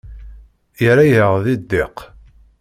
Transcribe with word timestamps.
Yerra-yaɣ 0.83 1.33
di 1.45 1.55
ddiq. 1.61 1.97